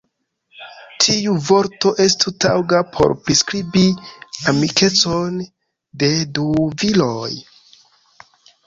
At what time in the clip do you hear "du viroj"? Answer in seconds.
6.39-7.33